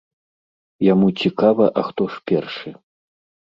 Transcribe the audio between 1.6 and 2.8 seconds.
а хто ж першы.